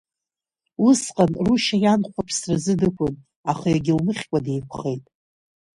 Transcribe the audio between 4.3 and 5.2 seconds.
деиқәхеит.